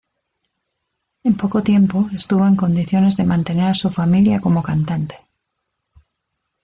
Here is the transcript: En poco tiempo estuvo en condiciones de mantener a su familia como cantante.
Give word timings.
En 1.23 1.35
poco 1.37 1.61
tiempo 1.61 2.09
estuvo 2.15 2.47
en 2.47 2.55
condiciones 2.55 3.17
de 3.17 3.23
mantener 3.23 3.65
a 3.65 3.75
su 3.75 3.91
familia 3.91 4.41
como 4.41 4.63
cantante. 4.63 5.19